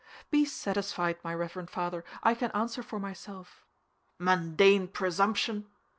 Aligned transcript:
"Be 0.31 0.45
satisfied, 0.45 1.19
my 1.23 1.31
reverend 1.35 1.69
father, 1.69 2.03
I 2.23 2.33
can 2.33 2.49
answer 2.53 2.81
for 2.81 2.97
myself." 2.99 3.63
"Mundane 4.17 4.87
presumption!" 4.87 5.67